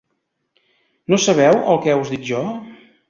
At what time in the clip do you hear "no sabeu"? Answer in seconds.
1.13-1.61